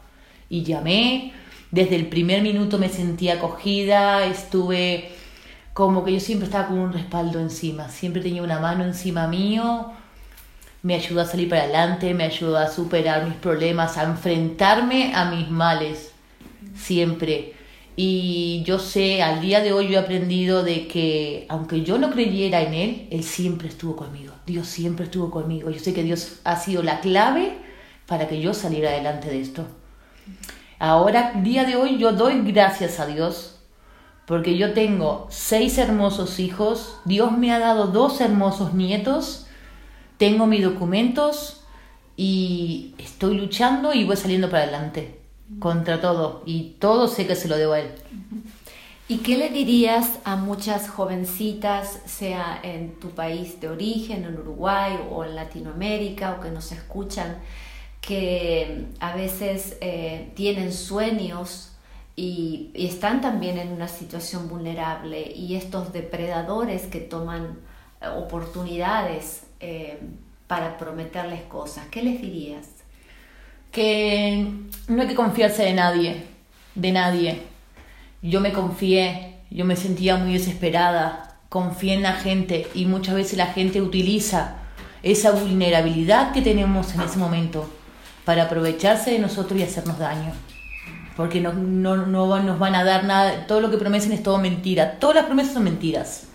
Y 0.49 0.62
llamé, 0.62 1.35
desde 1.71 1.97
el 1.97 2.07
primer 2.07 2.40
minuto 2.40 2.78
me 2.78 2.88
sentí 2.88 3.28
acogida, 3.28 4.25
estuve 4.25 5.11
como 5.75 6.07
que 6.07 6.14
yo 6.14 6.21
siempre 6.21 6.47
estaba 6.47 6.69
con 6.69 6.78
un 6.78 6.95
respaldo 6.95 7.38
encima, 7.38 7.90
siempre 7.90 8.23
tenía 8.23 8.43
una 8.43 8.61
mano 8.61 8.85
encima 8.85 9.28
mío 9.28 9.93
me 10.82 10.94
ayudó 10.94 11.20
a 11.23 11.25
salir 11.25 11.49
para 11.49 11.62
adelante, 11.62 12.14
me 12.14 12.25
ayudó 12.25 12.56
a 12.56 12.68
superar 12.68 13.25
mis 13.25 13.35
problemas, 13.35 13.97
a 13.97 14.04
enfrentarme 14.04 15.14
a 15.14 15.25
mis 15.26 15.50
males, 15.50 16.12
siempre. 16.76 17.54
Y 17.97 18.62
yo 18.64 18.78
sé, 18.78 19.23
al 19.23 19.40
día 19.40 19.61
de 19.61 19.73
hoy 19.73 19.88
yo 19.88 19.99
he 19.99 20.02
aprendido 20.02 20.62
de 20.62 20.87
que 20.87 21.47
aunque 21.49 21.82
yo 21.82 21.99
no 21.99 22.11
creyera 22.11 22.62
en 22.62 22.75
Él, 22.75 23.08
Él 23.11 23.25
siempre 23.25 23.68
estuvo 23.68 23.97
conmigo. 23.97 24.35
Dios 24.47 24.68
siempre 24.68 25.06
estuvo 25.06 25.30
conmigo. 25.30 25.70
Yo 25.70 25.80
sé 25.80 25.92
que 25.92 26.04
Dios 26.04 26.38
ha 26.44 26.56
sido 26.56 26.82
la 26.85 27.00
clave 27.00 27.58
para 28.06 28.28
que 28.28 28.40
yo 28.40 28.54
saliera 28.54 28.90
adelante 28.90 29.28
de 29.28 29.40
esto. 29.40 29.66
Ahora, 30.78 31.32
día 31.42 31.64
de 31.64 31.75
hoy, 31.75 31.99
yo 31.99 32.12
doy 32.12 32.40
gracias 32.42 33.00
a 33.00 33.06
Dios 33.06 33.58
porque 34.28 34.58
yo 34.58 34.75
tengo 34.75 35.26
seis 35.30 35.78
hermosos 35.78 36.38
hijos, 36.38 36.99
Dios 37.06 37.32
me 37.37 37.50
ha 37.50 37.58
dado 37.58 37.87
dos 37.87 38.20
hermosos 38.20 38.75
nietos 38.75 39.48
tengo 40.18 40.46
mis 40.46 40.62
documentos 40.62 41.62
y 42.16 42.94
estoy 42.98 43.38
luchando 43.38 43.94
y 43.94 44.04
voy 44.04 44.16
saliendo 44.16 44.50
para 44.50 44.64
adelante 44.64 45.20
contra 45.60 46.00
todo 46.00 46.42
y 46.44 46.76
todo 46.78 47.08
sé 47.08 47.26
que 47.26 47.37
se 47.37 47.48
lo 47.48 47.56
debo 47.56 47.72
a 47.72 47.80
él. 47.80 47.92
¿Y 49.10 49.18
qué 49.18 49.38
le 49.38 49.48
dirías 49.48 50.18
a 50.25 50.37
muchas 50.37 50.90
jovencitas, 50.90 52.00
sea 52.04 52.60
en 52.62 53.00
tu 53.00 53.10
país 53.10 53.58
de 53.58 53.68
origen, 53.68 54.25
en 54.25 54.37
Uruguay 54.37 54.98
o 55.10 55.25
en 55.25 55.34
Latinoamérica, 55.34 56.32
o 56.32 56.40
que 56.40 56.50
nos 56.50 56.72
escuchan, 56.72 57.38
que 58.02 58.87
a 59.00 59.16
veces 59.16 59.78
eh, 59.80 60.30
tienen 60.34 60.75
sueños 60.75 61.72
y, 62.16 62.70
están 62.75 63.22
también 63.22 63.56
en 63.56 63.72
una 63.72 63.88
situación 63.88 64.48
vulnerable 64.48 65.32
y 65.34 65.56
estos 65.56 65.92
depredadores 65.92 66.87
que 66.87 67.00
toman 67.00 67.58
eh, 68.02 68.08
oportunidades 68.08 69.48
eh, 69.61 69.99
para 70.47 70.79
prometerles 70.79 71.43
cosas, 71.43 71.87
¿qué 71.91 72.03
les 72.03 72.21
dirías? 72.21 72.67
Que 73.71 74.47
no 74.88 75.03
hay 75.03 75.09
que 75.09 75.15
confiarse 75.15 75.62
de 75.62 75.75
nadie, 75.75 76.25
de 76.75 76.93
nadie. 76.93 77.43
Yo 78.23 78.41
me 78.41 78.53
confié, 78.53 79.37
yo 79.50 79.65
me 79.65 79.77
sentía 79.77 80.17
muy 80.17 80.33
desesperada, 80.33 81.37
confié 81.49 81.95
en 81.95 82.03
la 82.03 82.15
gente 82.15 82.67
y 82.75 82.87
muchas 82.87 83.15
veces 83.15 83.37
la 83.37 83.47
gente 83.47 83.83
utiliza 83.83 84.57
esa 85.03 85.31
vulnerabilidad 85.31 86.33
que 86.33 86.43
tenemos 86.43 86.95
en 86.95 87.03
ese 87.03 87.19
momento 87.19 87.71
para 88.25 88.45
aprovecharse 88.45 89.12
de 89.12 89.19
nosotros 89.19 89.61
y 89.61 89.62
hacernos 89.62 89.99
daño 89.99 90.33
porque 91.19 91.41
no, 91.41 91.53
no, 91.53 91.97
no, 91.97 92.38
nos 92.38 92.61
van 92.61 92.77
a 92.77 92.85
dar 92.85 93.03
nada, 93.03 93.49
todo 93.49 93.61
lo 93.61 93.73
que 93.73 93.77
prometen 93.77 94.12
es 94.12 94.23
todo 94.23 94.38
mentira, 94.38 95.00
todas 95.00 95.17
las 95.17 95.25
promesas 95.25 95.55
son 95.55 95.65
mentiras. 95.65 96.29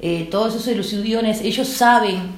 Eh, 0.00 0.28
todos 0.30 0.54
esos 0.54 0.68
ilusiones, 0.68 1.42
ellos 1.42 1.68
saben 1.68 2.30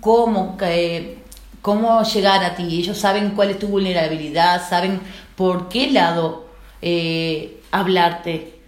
cómo, 0.00 0.56
eh, 0.60 1.18
cómo 1.62 2.02
llegar 2.02 2.44
a 2.44 2.54
ti, 2.54 2.78
ellos 2.78 2.98
saben 2.98 3.30
cuál 3.30 3.50
es 3.50 3.58
tu 3.58 3.68
vulnerabilidad, 3.68 4.68
saben 4.68 5.00
por 5.36 5.68
qué 5.68 5.90
lado 5.90 6.46
eh, 6.82 7.60
hablarte, 7.70 8.60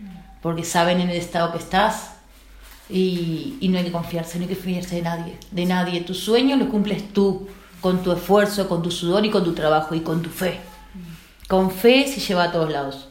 porque 0.42 0.64
saben 0.64 1.00
en 1.00 1.10
el 1.10 1.16
estado 1.16 1.52
que 1.52 1.58
estás. 1.58 2.14
Y, 2.88 3.56
y 3.60 3.68
no 3.68 3.78
hay 3.78 3.84
que 3.84 3.92
confiarse, 3.92 4.38
no 4.38 4.42
hay 4.42 4.48
que 4.48 4.56
fiarse 4.56 4.96
de 4.96 5.02
nadie, 5.02 5.38
de 5.52 5.64
nadie. 5.64 6.00
Tu 6.00 6.12
sueño 6.12 6.56
lo 6.56 6.68
cumples 6.68 7.12
tú, 7.12 7.46
con 7.80 8.02
tu 8.02 8.12
esfuerzo, 8.12 8.68
con 8.68 8.82
tu 8.82 8.90
sudor 8.90 9.24
y 9.24 9.30
con 9.30 9.44
tu 9.44 9.52
trabajo 9.52 9.94
y 9.94 10.00
con 10.00 10.22
tu 10.22 10.30
fe. 10.30 10.60
Con 11.48 11.70
fe 11.70 12.06
se 12.06 12.20
lleva 12.20 12.44
a 12.44 12.52
todos 12.52 12.70
lados. 12.70 13.09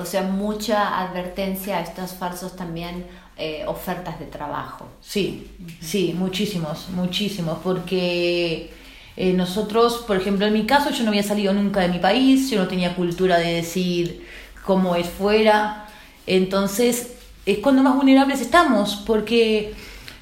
O 0.00 0.06
sea, 0.06 0.22
mucha 0.22 0.98
advertencia 1.00 1.78
a 1.78 1.82
estos 1.82 2.12
falsos 2.12 2.56
también 2.56 3.04
eh, 3.36 3.64
ofertas 3.66 4.18
de 4.18 4.26
trabajo. 4.26 4.86
Sí, 5.00 5.50
sí, 5.80 6.14
muchísimos, 6.16 6.88
muchísimos, 6.90 7.58
porque 7.62 8.70
eh, 9.16 9.32
nosotros, 9.32 10.04
por 10.06 10.16
ejemplo, 10.16 10.46
en 10.46 10.54
mi 10.54 10.64
caso, 10.64 10.90
yo 10.90 11.04
no 11.04 11.10
había 11.10 11.22
salido 11.22 11.52
nunca 11.52 11.80
de 11.80 11.88
mi 11.88 11.98
país, 11.98 12.50
yo 12.50 12.58
no 12.58 12.68
tenía 12.68 12.96
cultura 12.96 13.38
de 13.38 13.54
decir 13.54 14.26
cómo 14.64 14.94
es 14.96 15.08
fuera, 15.08 15.86
entonces 16.26 17.14
es 17.44 17.58
cuando 17.58 17.82
más 17.82 17.96
vulnerables 17.96 18.40
estamos, 18.40 18.96
porque 19.06 19.74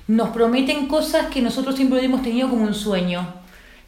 nos 0.09 0.31
prometen 0.31 0.87
cosas 0.87 1.27
que 1.27 1.43
nosotros 1.43 1.77
siempre 1.77 2.05
hemos 2.05 2.23
tenido 2.23 2.49
como 2.49 2.65
un 2.65 2.75
sueño 2.75 3.38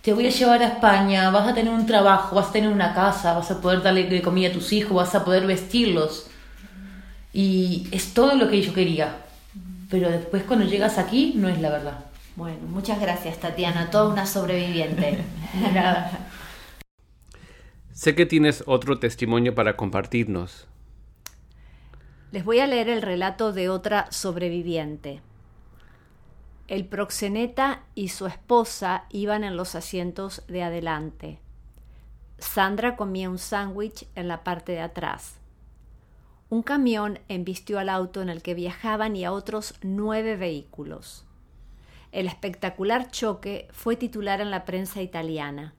te 0.03 0.15
voy 0.15 0.27
a 0.27 0.31
llevar 0.31 0.63
a 0.63 0.69
España, 0.69 1.31
vas 1.31 1.49
a 1.49 1.55
tener 1.55 1.73
un 1.73 1.87
trabajo, 1.87 2.35
vas 2.37 2.49
a 2.49 2.53
tener 2.53 2.71
una 2.71 2.95
casa, 2.95 3.35
vas 3.35 3.51
a 3.51 3.61
poder 3.61 3.83
darle 3.83 4.23
comida 4.23 4.49
a 4.49 4.53
tus 4.53 4.73
hijos, 4.73 4.95
vas 4.95 5.15
a 5.15 5.25
poder 5.25 5.47
vestirlos. 5.47 6.31
Y 7.33 7.87
es 7.93 8.15
todo 8.15 8.35
lo 8.35 8.49
que 8.49 8.63
yo 8.63 8.73
quería. 8.73 9.19
Pero 9.91 10.11
después 10.11 10.45
cuando 10.45 10.65
llegas 10.65 10.99
aquí 10.99 11.35
no 11.37 11.49
es 11.49 11.61
la 11.61 11.71
verdad. 11.71 12.05
Bueno, 12.37 12.59
muchas 12.69 13.01
gracias 13.01 13.39
Tatiana, 13.39 13.91
toda 13.91 14.13
una 14.13 14.25
sobreviviente. 14.25 15.19
Nada. 15.75 16.11
Sé 17.93 18.15
que 18.15 18.25
tienes 18.25 18.65
otro 18.67 18.99
testimonio 18.99 19.55
para 19.55 19.77
compartirnos. 19.77 20.67
Les 22.33 22.45
voy 22.45 22.61
a 22.61 22.67
leer 22.67 22.89
el 22.89 23.03
relato 23.03 23.53
de 23.53 23.69
otra 23.69 24.07
sobreviviente. 24.11 25.21
El 26.71 26.87
proxeneta 26.87 27.83
y 27.97 28.11
su 28.11 28.27
esposa 28.27 29.07
iban 29.11 29.43
en 29.43 29.57
los 29.57 29.75
asientos 29.75 30.45
de 30.47 30.63
adelante. 30.63 31.41
Sandra 32.39 32.95
comía 32.95 33.29
un 33.29 33.39
sándwich 33.39 34.07
en 34.15 34.29
la 34.29 34.45
parte 34.45 34.71
de 34.71 34.81
atrás. 34.81 35.41
Un 36.49 36.63
camión 36.63 37.19
embistió 37.27 37.81
al 37.81 37.89
auto 37.89 38.23
en 38.23 38.29
el 38.29 38.41
que 38.41 38.55
viajaban 38.55 39.17
y 39.17 39.25
a 39.25 39.33
otros 39.33 39.75
nueve 39.83 40.37
vehículos. 40.37 41.25
El 42.13 42.29
espectacular 42.29 43.11
choque 43.11 43.67
fue 43.73 43.97
titular 43.97 44.41
en 44.41 44.53
la 44.53 44.65
prensa 44.65 45.03
italiana. 45.03 45.75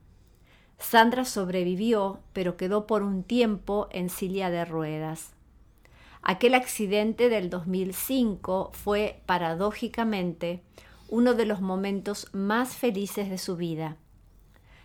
Sandra 0.76 1.24
sobrevivió, 1.24 2.20
pero 2.34 2.58
quedó 2.58 2.86
por 2.86 3.02
un 3.02 3.22
tiempo 3.22 3.88
en 3.92 4.10
silla 4.10 4.50
de 4.50 4.66
ruedas. 4.66 5.32
Aquel 6.22 6.54
accidente 6.54 7.28
del 7.28 7.50
2005 7.50 8.70
fue, 8.72 9.20
paradójicamente, 9.26 10.62
uno 11.08 11.34
de 11.34 11.46
los 11.46 11.60
momentos 11.60 12.28
más 12.32 12.76
felices 12.76 13.28
de 13.28 13.38
su 13.38 13.56
vida. 13.56 13.96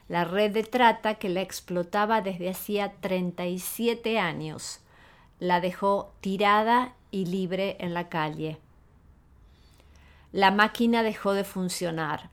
La 0.07 0.23
red 0.23 0.51
de 0.51 0.63
trata 0.63 1.15
que 1.15 1.29
la 1.29 1.41
explotaba 1.41 2.21
desde 2.21 2.49
hacía 2.49 2.93
37 3.01 4.19
años 4.19 4.79
la 5.39 5.61
dejó 5.61 6.13
tirada 6.21 6.95
y 7.11 7.25
libre 7.25 7.77
en 7.79 7.93
la 7.93 8.09
calle. 8.09 8.57
La 10.31 10.51
máquina 10.51 11.03
dejó 11.03 11.33
de 11.33 11.43
funcionar. 11.43 12.29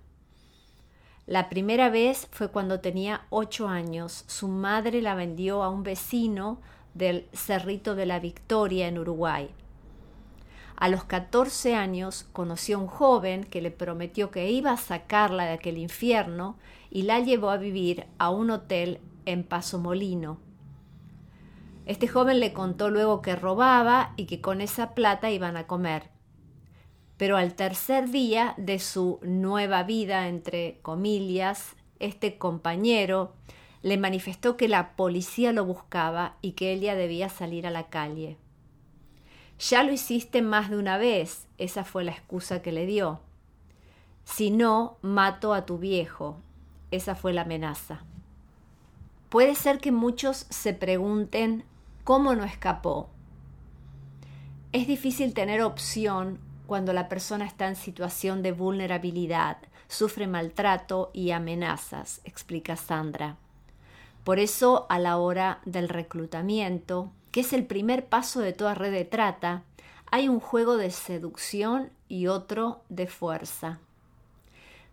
La 1.26 1.49
primera 1.49 1.90
vez 1.90 2.28
fue 2.30 2.49
cuando 2.49 2.80
tenía 2.80 3.26
ocho 3.30 3.68
años. 3.68 4.25
Su 4.26 4.49
madre 4.49 5.00
la 5.02 5.14
vendió 5.14 5.62
a 5.62 5.68
un 5.68 5.82
vecino 5.82 6.61
del 6.94 7.26
Cerrito 7.32 7.94
de 7.94 8.06
la 8.06 8.20
Victoria 8.20 8.88
en 8.88 8.98
Uruguay. 8.98 9.50
A 10.76 10.88
los 10.88 11.04
14 11.04 11.74
años 11.74 12.26
conoció 12.32 12.76
a 12.76 12.80
un 12.80 12.86
joven 12.86 13.44
que 13.44 13.62
le 13.62 13.70
prometió 13.70 14.30
que 14.30 14.50
iba 14.50 14.72
a 14.72 14.76
sacarla 14.76 15.44
de 15.44 15.52
aquel 15.52 15.78
infierno 15.78 16.56
y 16.90 17.02
la 17.02 17.20
llevó 17.20 17.50
a 17.50 17.56
vivir 17.56 18.06
a 18.18 18.30
un 18.30 18.50
hotel 18.50 19.00
en 19.24 19.44
Paso 19.44 19.78
Molino. 19.78 20.38
Este 21.86 22.08
joven 22.08 22.40
le 22.40 22.52
contó 22.52 22.90
luego 22.90 23.22
que 23.22 23.36
robaba 23.36 24.14
y 24.16 24.26
que 24.26 24.40
con 24.40 24.60
esa 24.60 24.94
plata 24.94 25.30
iban 25.30 25.56
a 25.56 25.66
comer. 25.66 26.10
Pero 27.16 27.36
al 27.36 27.54
tercer 27.54 28.10
día 28.10 28.54
de 28.56 28.78
su 28.78 29.20
nueva 29.22 29.82
vida, 29.84 30.28
entre 30.28 30.80
comillas, 30.82 31.76
este 32.00 32.38
compañero 32.38 33.34
le 33.85 33.99
manifestó 33.99 34.57
que 34.57 34.67
la 34.67 34.97
policía 34.97 35.53
lo 35.53 35.67
buscaba 35.67 36.37
y 36.41 36.53
que 36.53 36.73
ella 36.73 36.95
debía 36.95 37.29
salir 37.29 37.67
a 37.67 37.71
la 37.71 37.91
calle. 37.91 38.38
Ya 39.59 39.83
lo 39.83 39.93
hiciste 39.93 40.41
más 40.41 40.71
de 40.71 40.79
una 40.79 40.97
vez, 40.97 41.49
esa 41.59 41.85
fue 41.85 42.03
la 42.03 42.12
excusa 42.12 42.62
que 42.62 42.73
le 42.73 42.87
dio. 42.87 43.21
Si 44.25 44.50
no, 44.50 44.97
mato 45.03 45.53
a 45.53 45.67
tu 45.67 45.76
viejo, 45.76 46.38
esa 46.93 47.14
fue 47.14 47.35
la 47.35 47.43
amenaza. 47.43 48.05
Puede 49.29 49.55
ser 49.55 49.76
que 49.81 49.93
muchos 49.93 50.47
se 50.49 50.73
pregunten 50.73 51.67
cómo 52.05 52.35
no 52.35 52.45
escapó. 52.45 53.11
Es 54.73 54.87
difícil 54.87 55.35
tener 55.35 55.61
opción 55.61 56.38
cuando 56.67 56.95
la 56.95 57.11
persona 57.11 57.45
está 57.45 57.69
en 57.69 57.76
situación 57.76 58.43
de 58.43 58.53
vulnerabilidad, 58.53 59.59
sufre 59.88 60.26
maltrato 60.26 61.11
y 61.12 61.33
amenazas, 61.33 62.23
explica 62.25 62.76
Sandra. 62.76 63.37
Por 64.25 64.38
eso, 64.38 64.87
a 64.88 64.99
la 64.99 65.19
hora 65.19 65.61
del 65.66 65.88
reclutamiento, 65.88 67.11
que 67.31 67.40
es 67.40 67.52
el 67.52 67.66
primer 67.66 68.07
paso 68.07 68.40
de 68.40 68.54
toda 68.54 68.75
red 68.75 68.90
de 68.90 69.04
trata, 69.04 69.62
hay 70.11 70.28
un 70.28 70.40
juego 70.40 70.76
de 70.76 70.90
seducción 70.90 71.90
y 72.09 72.26
otro 72.26 72.81
de 72.88 73.07
fuerza. 73.07 73.81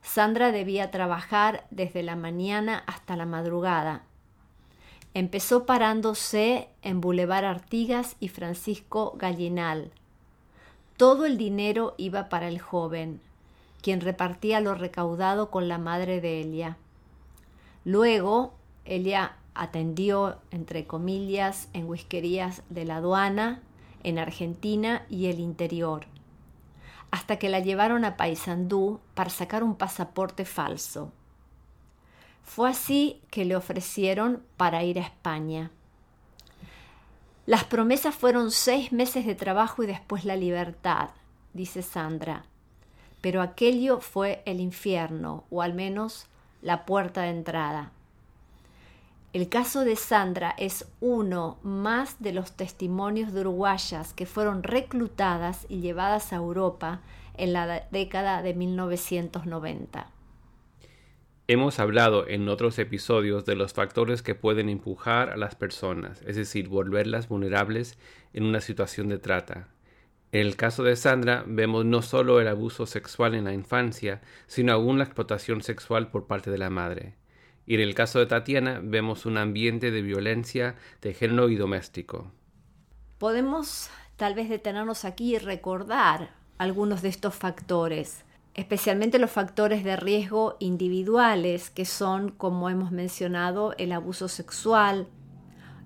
Sandra 0.01 0.51
debía 0.51 0.91
trabajar 0.91 1.65
desde 1.69 2.03
la 2.03 2.15
mañana 2.15 2.83
hasta 2.87 3.15
la 3.15 3.25
madrugada. 3.25 4.03
Empezó 5.13 5.65
parándose 5.65 6.69
en 6.81 7.01
Boulevard 7.01 7.45
Artigas 7.45 8.15
y 8.19 8.29
Francisco 8.29 9.13
Gallinal. 9.17 9.91
Todo 10.97 11.25
el 11.25 11.37
dinero 11.37 11.93
iba 11.97 12.29
para 12.29 12.47
el 12.47 12.59
joven, 12.59 13.21
quien 13.81 14.01
repartía 14.01 14.59
lo 14.59 14.73
recaudado 14.73 15.51
con 15.51 15.67
la 15.67 15.77
madre 15.77 16.19
de 16.21 16.41
Elia. 16.41 16.77
Luego, 17.83 18.53
Elia 18.85 19.35
atendió, 19.53 20.39
entre 20.51 20.87
comillas, 20.87 21.69
en 21.73 21.87
whiskerías 21.87 22.63
de 22.69 22.85
la 22.85 22.97
aduana, 22.97 23.61
en 24.03 24.17
Argentina 24.17 25.05
y 25.09 25.27
el 25.27 25.39
interior, 25.39 26.05
hasta 27.11 27.37
que 27.37 27.49
la 27.49 27.59
llevaron 27.59 28.05
a 28.05 28.17
Paysandú 28.17 28.99
para 29.13 29.29
sacar 29.29 29.63
un 29.63 29.75
pasaporte 29.75 30.45
falso. 30.45 31.11
Fue 32.43 32.69
así 32.69 33.21
que 33.29 33.45
le 33.45 33.55
ofrecieron 33.55 34.43
para 34.57 34.83
ir 34.83 34.99
a 34.99 35.03
España. 35.03 35.71
Las 37.45 37.63
promesas 37.63 38.15
fueron 38.15 38.51
seis 38.51 38.91
meses 38.91 39.25
de 39.25 39.35
trabajo 39.35 39.83
y 39.83 39.87
después 39.87 40.25
la 40.25 40.35
libertad, 40.35 41.09
dice 41.53 41.81
Sandra. 41.81 42.45
Pero 43.19 43.41
aquello 43.41 43.99
fue 43.99 44.41
el 44.45 44.59
infierno, 44.59 45.43
o 45.49 45.61
al 45.61 45.73
menos 45.73 46.27
la 46.61 46.85
puerta 46.85 47.21
de 47.21 47.29
entrada. 47.29 47.91
El 49.33 49.47
caso 49.47 49.85
de 49.85 49.95
Sandra 49.95 50.53
es 50.57 50.91
uno 50.99 51.57
más 51.63 52.21
de 52.21 52.33
los 52.33 52.57
testimonios 52.57 53.31
de 53.31 53.39
uruguayas 53.41 54.13
que 54.13 54.25
fueron 54.25 54.61
reclutadas 54.61 55.65
y 55.69 55.79
llevadas 55.79 56.33
a 56.33 56.35
Europa 56.35 56.99
en 57.37 57.53
la 57.53 57.87
década 57.91 58.41
de 58.41 58.53
1990. 58.53 60.11
Hemos 61.47 61.79
hablado 61.79 62.27
en 62.27 62.49
otros 62.49 62.77
episodios 62.77 63.45
de 63.45 63.55
los 63.55 63.71
factores 63.71 64.21
que 64.21 64.35
pueden 64.35 64.67
empujar 64.67 65.29
a 65.29 65.37
las 65.37 65.55
personas, 65.55 66.21
es 66.27 66.35
decir, 66.35 66.67
volverlas 66.67 67.29
vulnerables 67.29 67.97
en 68.33 68.43
una 68.43 68.59
situación 68.59 69.07
de 69.07 69.17
trata. 69.17 69.69
En 70.33 70.41
el 70.41 70.57
caso 70.57 70.83
de 70.83 70.97
Sandra 70.97 71.45
vemos 71.47 71.85
no 71.85 72.01
solo 72.01 72.41
el 72.41 72.49
abuso 72.49 72.85
sexual 72.85 73.33
en 73.35 73.45
la 73.45 73.53
infancia, 73.53 74.21
sino 74.47 74.73
aún 74.73 74.97
la 74.97 75.05
explotación 75.05 75.61
sexual 75.61 76.09
por 76.09 76.27
parte 76.27 76.51
de 76.51 76.57
la 76.57 76.69
madre. 76.69 77.20
Y 77.71 77.75
en 77.75 77.79
el 77.79 77.95
caso 77.95 78.19
de 78.19 78.25
Tatiana 78.25 78.81
vemos 78.83 79.25
un 79.25 79.37
ambiente 79.37 79.91
de 79.91 80.01
violencia 80.01 80.75
de 81.01 81.13
género 81.13 81.47
y 81.47 81.55
doméstico. 81.55 82.29
Podemos 83.17 83.89
tal 84.17 84.35
vez 84.35 84.49
detenernos 84.49 85.05
aquí 85.05 85.35
y 85.35 85.37
recordar 85.37 86.31
algunos 86.57 87.01
de 87.01 87.07
estos 87.07 87.33
factores, 87.33 88.25
especialmente 88.55 89.19
los 89.19 89.31
factores 89.31 89.85
de 89.85 89.95
riesgo 89.95 90.57
individuales, 90.59 91.69
que 91.69 91.85
son, 91.85 92.31
como 92.31 92.69
hemos 92.69 92.91
mencionado, 92.91 93.73
el 93.77 93.93
abuso 93.93 94.27
sexual, 94.27 95.07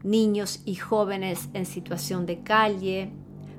niños 0.02 0.64
y 0.66 0.78
jóvenes 0.78 1.50
en 1.54 1.68
situación 1.68 2.26
de 2.26 2.42
calle, 2.42 3.12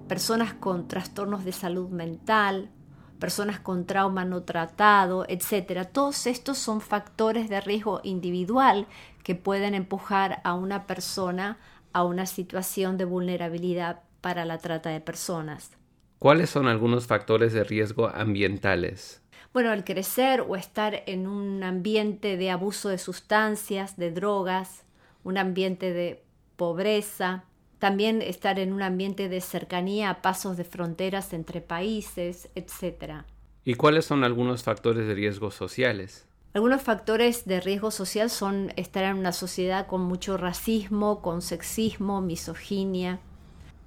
personas 0.08 0.52
con 0.52 0.88
trastornos 0.88 1.44
de 1.44 1.52
salud 1.52 1.90
mental, 1.90 2.72
personas 3.16 3.60
con 3.60 3.86
trauma 3.86 4.24
no 4.24 4.42
tratado, 4.42 5.24
etc. 5.28 5.86
Todos 5.90 6.26
estos 6.26 6.58
son 6.58 6.80
factores 6.80 7.48
de 7.48 7.60
riesgo 7.60 8.00
individual 8.04 8.86
que 9.22 9.34
pueden 9.34 9.74
empujar 9.74 10.40
a 10.44 10.54
una 10.54 10.86
persona 10.86 11.58
a 11.92 12.04
una 12.04 12.26
situación 12.26 12.98
de 12.98 13.06
vulnerabilidad 13.06 14.02
para 14.20 14.44
la 14.44 14.58
trata 14.58 14.90
de 14.90 15.00
personas. 15.00 15.70
¿Cuáles 16.18 16.50
son 16.50 16.66
algunos 16.66 17.06
factores 17.06 17.52
de 17.54 17.64
riesgo 17.64 18.08
ambientales? 18.08 19.22
Bueno, 19.54 19.72
el 19.72 19.84
crecer 19.84 20.42
o 20.42 20.56
estar 20.56 21.02
en 21.06 21.26
un 21.26 21.62
ambiente 21.62 22.36
de 22.36 22.50
abuso 22.50 22.90
de 22.90 22.98
sustancias, 22.98 23.96
de 23.96 24.10
drogas, 24.10 24.84
un 25.24 25.38
ambiente 25.38 25.92
de 25.94 26.22
pobreza, 26.56 27.44
también 27.78 28.22
estar 28.22 28.58
en 28.58 28.72
un 28.72 28.82
ambiente 28.82 29.28
de 29.28 29.40
cercanía 29.40 30.10
a 30.10 30.22
pasos 30.22 30.56
de 30.56 30.64
fronteras 30.64 31.32
entre 31.32 31.60
países, 31.60 32.48
etc. 32.54 33.24
¿Y 33.64 33.74
cuáles 33.74 34.04
son 34.04 34.24
algunos 34.24 34.62
factores 34.62 35.06
de 35.06 35.14
riesgo 35.14 35.50
sociales? 35.50 36.26
Algunos 36.54 36.80
factores 36.80 37.44
de 37.44 37.60
riesgo 37.60 37.90
social 37.90 38.30
son 38.30 38.72
estar 38.76 39.04
en 39.04 39.18
una 39.18 39.32
sociedad 39.32 39.86
con 39.86 40.00
mucho 40.00 40.38
racismo, 40.38 41.20
con 41.20 41.42
sexismo, 41.42 42.22
misoginia, 42.22 43.20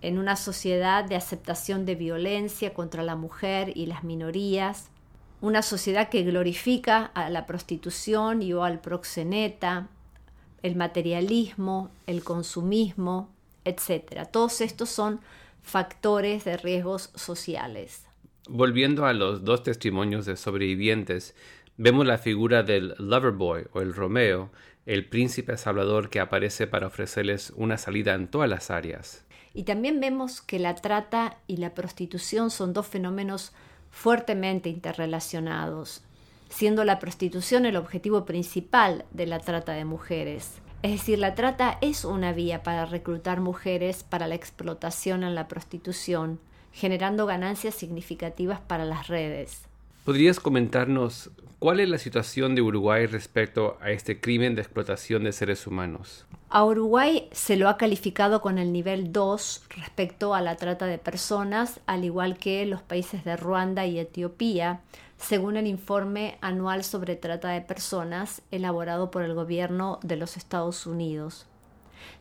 en 0.01 0.19
una 0.19 0.35
sociedad 0.35 1.03
de 1.03 1.15
aceptación 1.15 1.85
de 1.85 1.95
violencia 1.95 2.73
contra 2.75 3.01
la 3.01 3.15
mujer 3.15 3.75
y 3.75 3.87
las 3.87 4.03
minorías, 4.03 4.89
una 5.41 5.61
sociedad 5.61 6.09
que 6.09 6.23
glorifica 6.23 7.05
a 7.05 7.29
la 7.29 7.47
prostitución 7.47 8.41
y 8.41 8.53
o 8.53 8.63
al 8.63 8.79
proxeneta, 8.81 9.87
el 10.61 10.75
materialismo, 10.75 11.89
el 12.05 12.23
consumismo, 12.23 13.29
etc. 13.69 14.27
Todos 14.31 14.61
estos 14.61 14.89
son 14.89 15.21
factores 15.61 16.45
de 16.45 16.57
riesgos 16.57 17.11
sociales. 17.15 18.05
Volviendo 18.47 19.05
a 19.05 19.13
los 19.13 19.43
dos 19.43 19.63
testimonios 19.63 20.25
de 20.25 20.35
sobrevivientes, 20.35 21.35
vemos 21.77 22.05
la 22.05 22.17
figura 22.17 22.63
del 22.63 22.95
lover 22.97 23.31
boy 23.31 23.67
o 23.73 23.81
el 23.81 23.93
Romeo, 23.93 24.51
el 24.85 25.07
príncipe 25.07 25.55
salvador 25.57 26.09
que 26.09 26.19
aparece 26.19 26.65
para 26.65 26.87
ofrecerles 26.87 27.53
una 27.55 27.77
salida 27.77 28.15
en 28.15 28.27
todas 28.27 28.49
las 28.49 28.71
áreas. 28.71 29.23
Y 29.53 29.63
también 29.63 29.99
vemos 29.99 30.41
que 30.41 30.59
la 30.59 30.75
trata 30.75 31.37
y 31.47 31.57
la 31.57 31.73
prostitución 31.73 32.49
son 32.49 32.73
dos 32.73 32.87
fenómenos 32.87 33.53
fuertemente 33.91 34.69
interrelacionados, 34.69 36.03
siendo 36.49 36.83
la 36.83 36.99
prostitución 36.99 37.65
el 37.65 37.75
objetivo 37.75 38.25
principal 38.25 39.05
de 39.11 39.27
la 39.27 39.39
trata 39.39 39.73
de 39.73 39.85
mujeres. 39.85 40.61
Es 40.81 40.91
decir, 40.91 41.19
la 41.19 41.35
trata 41.35 41.77
es 41.81 42.05
una 42.05 42.31
vía 42.31 42.63
para 42.63 42.85
reclutar 42.85 43.41
mujeres 43.41 44.03
para 44.03 44.27
la 44.27 44.35
explotación 44.35 45.23
en 45.23 45.35
la 45.35 45.49
prostitución, 45.49 46.39
generando 46.71 47.25
ganancias 47.25 47.75
significativas 47.75 48.61
para 48.61 48.85
las 48.85 49.09
redes. 49.09 49.63
¿Podrías 50.05 50.39
comentarnos 50.39 51.31
cuál 51.59 51.81
es 51.81 51.89
la 51.89 51.97
situación 51.97 52.55
de 52.55 52.61
Uruguay 52.61 53.07
respecto 53.07 53.77
a 53.81 53.91
este 53.91 54.21
crimen 54.21 54.55
de 54.55 54.61
explotación 54.61 55.25
de 55.25 55.33
seres 55.33 55.67
humanos? 55.67 56.25
A 56.49 56.63
Uruguay 56.63 57.27
se 57.33 57.57
lo 57.57 57.67
ha 57.67 57.75
calificado 57.75 58.39
con 58.39 58.57
el 58.57 58.71
nivel 58.71 59.11
2 59.11 59.63
respecto 59.75 60.33
a 60.33 60.39
la 60.39 60.55
trata 60.55 60.85
de 60.85 60.97
personas, 60.97 61.81
al 61.87 62.05
igual 62.05 62.37
que 62.37 62.65
los 62.65 62.81
países 62.81 63.25
de 63.25 63.35
Ruanda 63.35 63.85
y 63.85 63.99
Etiopía, 63.99 64.79
según 65.19 65.57
el 65.57 65.67
informe 65.67 66.37
anual 66.41 66.83
sobre 66.83 67.15
trata 67.15 67.49
de 67.49 67.61
personas 67.61 68.41
elaborado 68.51 69.11
por 69.11 69.21
el 69.21 69.35
gobierno 69.35 69.99
de 70.01 70.15
los 70.15 70.37
Estados 70.37 70.87
Unidos. 70.87 71.45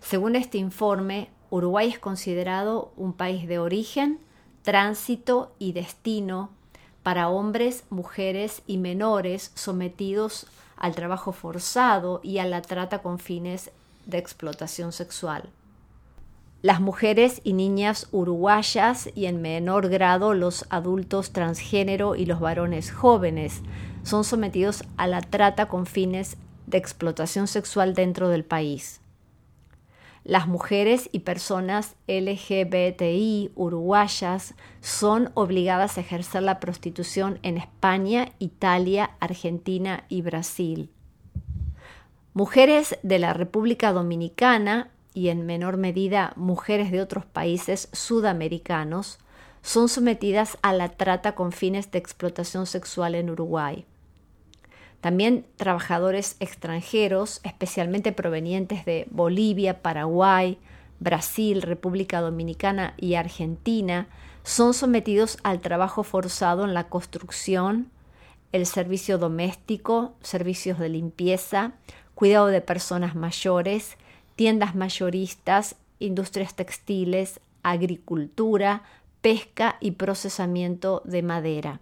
Según 0.01 0.37
este 0.37 0.59
informe, 0.59 1.31
Uruguay 1.51 1.89
es 1.89 1.99
considerado 1.99 2.93
un 2.97 3.13
país 3.13 3.47
de 3.47 3.59
origen, 3.59 4.19
tránsito 4.63 5.53
y 5.59 5.73
destino 5.73 6.51
para 7.03 7.29
hombres, 7.29 7.85
mujeres 7.89 8.63
y 8.67 8.77
menores 8.77 9.53
sometidos 9.55 10.47
al 10.77 10.95
trabajo 10.95 11.33
forzado 11.33 12.21
y 12.23 12.39
a 12.39 12.45
la 12.45 12.63
trata 12.63 13.01
con 13.01 13.19
fines 13.19 13.71
de 14.07 14.19
explotación 14.19 14.93
sexual. 14.93 15.49
Las 16.61 16.81
mujeres 16.81 17.41
y 17.45 17.53
niñas 17.53 18.09
uruguayas 18.11 19.11
y 19.15 19.27
en 19.27 19.41
menor 19.41 19.89
grado 19.89 20.35
los 20.35 20.67
adultos 20.71 21.33
transgénero 21.33 22.17
y 22.17 22.27
los 22.27 22.41
varones 22.41 22.91
jóvenes 22.91 23.63
son 24.03 24.25
sometidos 24.25 24.83
a 24.97 25.07
la 25.07 25.21
trata 25.21 25.67
con 25.67 25.87
fines 25.87 26.37
de 26.67 26.79
explotación 26.79 27.47
sexual 27.47 27.95
dentro 27.95 28.29
del 28.29 28.45
país. 28.45 29.01
Las 30.25 30.49
mujeres 30.49 31.09
y 31.13 31.21
personas 31.21 31.95
LGBTI 32.09 33.53
uruguayas 33.55 34.55
son 34.81 35.31
obligadas 35.35 35.97
a 35.97 36.01
ejercer 36.01 36.43
la 36.43 36.59
prostitución 36.59 37.39
en 37.45 37.57
España, 37.57 38.33
Italia, 38.41 39.13
Argentina 39.21 40.05
y 40.09 40.23
Brasil. 40.23 40.91
Mujeres 42.35 42.99
de 43.05 43.21
la 43.21 43.33
República 43.33 43.93
Dominicana 43.93 44.91
y 45.19 45.31
en 45.31 45.45
menor 45.45 45.79
medida 45.79 46.33
mujeres 46.37 46.93
de 46.93 47.01
otros 47.01 47.27
países 47.27 47.89
sudamericanos 47.93 49.19
son 49.63 49.89
sometidas 49.89 50.59
a 50.63 50.73
la 50.73 50.91
trata 50.91 51.35
con 51.35 51.51
fines 51.51 51.91
de 51.91 51.99
explotación 51.99 52.67
sexual 52.67 53.17
en 53.17 53.29
Uruguay. 53.29 53.85
También 55.01 55.45
trabajadores 55.57 56.37
extranjeros, 56.39 57.41
especialmente 57.43 58.13
provenientes 58.13 58.85
de 58.85 59.09
Bolivia, 59.11 59.83
Paraguay, 59.83 60.59
Brasil, 61.01 61.63
República 61.63 62.21
Dominicana 62.21 62.95
y 62.97 63.15
Argentina, 63.15 64.07
son 64.45 64.73
sometidos 64.73 65.39
al 65.43 65.59
trabajo 65.59 66.05
forzado 66.05 66.65
en 66.65 66.75
la 66.75 66.89
construcción, 66.89 67.91
el 68.53 68.67
servicio 68.67 69.19
doméstico, 69.19 70.15
servicios 70.21 70.79
de 70.79 70.91
limpieza, 70.91 71.73
cuidado 72.15 72.47
de 72.47 72.61
personas 72.61 73.17
mayores, 73.17 73.97
tiendas 74.39 74.77
mayoristas, 74.77 75.75
industrias 75.99 76.55
textiles, 76.55 77.41
agricultura, 77.65 78.85
pesca 79.21 79.79
y 79.81 79.91
procesamiento 79.91 81.03
de 81.05 81.25
madera. 81.25 81.81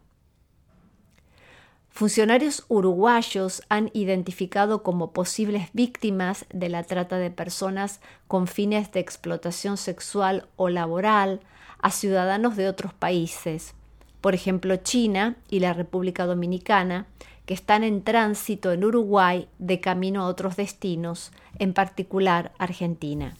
Funcionarios 1.90 2.64
uruguayos 2.68 3.62
han 3.68 3.90
identificado 3.92 4.82
como 4.82 5.12
posibles 5.12 5.68
víctimas 5.74 6.46
de 6.50 6.70
la 6.70 6.82
trata 6.82 7.18
de 7.18 7.30
personas 7.30 8.00
con 8.26 8.46
fines 8.46 8.90
de 8.90 9.00
explotación 9.00 9.76
sexual 9.76 10.48
o 10.56 10.70
laboral 10.70 11.40
a 11.82 11.90
ciudadanos 11.90 12.56
de 12.56 12.68
otros 12.68 12.94
países, 12.94 13.74
por 14.22 14.34
ejemplo 14.34 14.76
China 14.76 15.36
y 15.50 15.60
la 15.60 15.74
República 15.74 16.24
Dominicana, 16.24 17.06
que 17.46 17.54
están 17.54 17.84
en 17.84 18.02
tránsito 18.02 18.72
en 18.72 18.84
Uruguay 18.84 19.48
de 19.58 19.80
camino 19.80 20.22
a 20.22 20.26
otros 20.26 20.56
destinos, 20.56 21.32
en 21.58 21.72
particular 21.72 22.52
Argentina. 22.58 23.36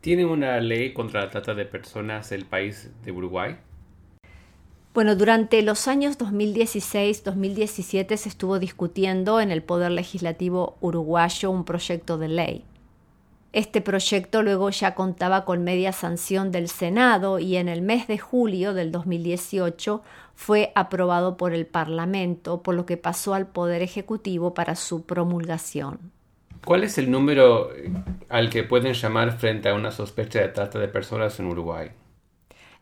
¿Tiene 0.00 0.26
una 0.26 0.60
ley 0.60 0.92
contra 0.92 1.22
la 1.22 1.30
trata 1.30 1.54
de 1.54 1.64
personas 1.64 2.30
el 2.32 2.44
país 2.44 2.90
de 3.04 3.12
Uruguay? 3.12 3.56
Bueno, 4.92 5.16
durante 5.16 5.62
los 5.62 5.88
años 5.88 6.18
2016-2017 6.18 8.16
se 8.16 8.28
estuvo 8.28 8.58
discutiendo 8.58 9.40
en 9.40 9.50
el 9.50 9.62
Poder 9.62 9.90
Legislativo 9.90 10.76
uruguayo 10.80 11.50
un 11.50 11.64
proyecto 11.64 12.18
de 12.18 12.28
ley. 12.28 12.64
Este 13.54 13.80
proyecto 13.80 14.42
luego 14.42 14.68
ya 14.70 14.96
contaba 14.96 15.44
con 15.44 15.62
media 15.62 15.92
sanción 15.92 16.50
del 16.50 16.68
Senado 16.68 17.38
y 17.38 17.56
en 17.56 17.68
el 17.68 17.82
mes 17.82 18.08
de 18.08 18.18
julio 18.18 18.74
del 18.74 18.90
2018 18.90 20.02
fue 20.34 20.72
aprobado 20.74 21.36
por 21.36 21.54
el 21.54 21.64
Parlamento, 21.64 22.64
por 22.64 22.74
lo 22.74 22.84
que 22.84 22.96
pasó 22.96 23.32
al 23.32 23.46
Poder 23.46 23.80
Ejecutivo 23.80 24.54
para 24.54 24.74
su 24.74 25.06
promulgación. 25.06 26.10
¿Cuál 26.64 26.82
es 26.82 26.98
el 26.98 27.12
número 27.12 27.70
al 28.28 28.50
que 28.50 28.64
pueden 28.64 28.92
llamar 28.92 29.38
frente 29.38 29.68
a 29.68 29.74
una 29.74 29.92
sospecha 29.92 30.40
de 30.40 30.48
trata 30.48 30.80
de 30.80 30.88
personas 30.88 31.38
en 31.38 31.46
Uruguay? 31.46 31.92